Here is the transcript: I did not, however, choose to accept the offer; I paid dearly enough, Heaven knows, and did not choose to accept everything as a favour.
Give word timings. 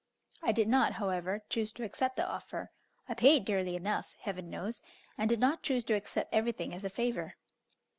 I 0.41 0.51
did 0.51 0.67
not, 0.67 0.93
however, 0.93 1.43
choose 1.47 1.71
to 1.73 1.83
accept 1.83 2.15
the 2.15 2.27
offer; 2.27 2.71
I 3.07 3.13
paid 3.13 3.45
dearly 3.45 3.75
enough, 3.75 4.15
Heaven 4.21 4.49
knows, 4.49 4.81
and 5.15 5.29
did 5.29 5.39
not 5.39 5.61
choose 5.61 5.83
to 5.83 5.93
accept 5.93 6.33
everything 6.33 6.73
as 6.73 6.83
a 6.83 6.89
favour. 6.89 7.35